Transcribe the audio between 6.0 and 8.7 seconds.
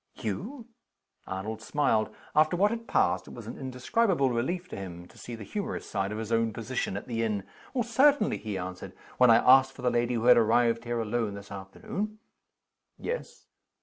of his own position at the inn. "Certainly," he